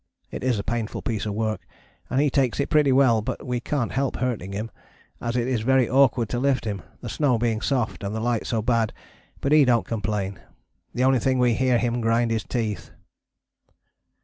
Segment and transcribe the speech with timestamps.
[0.31, 1.61] It is a painful piece of work
[2.09, 4.71] and he takes it pretty well, but we can't help hurting him,
[5.21, 8.47] as it is very awkward to lift him, the snow being soft and the light
[8.47, 8.93] so bad,
[9.41, 10.39] but he dont complain.
[10.95, 12.89] The only thing we hear him grind his teeth.